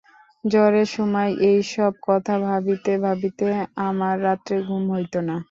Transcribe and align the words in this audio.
জ্বরের 0.43 0.87
সময় 0.91 1.31
এই-সব 1.49 1.93
কথা 2.03 2.35
ভাবিতে 2.45 2.93
ভাবিতে 3.05 3.45
আমার 3.87 4.15
রাত্রে 4.23 4.55
ঘুম 4.67 4.83
হইত 4.93 5.13
না। 5.27 5.35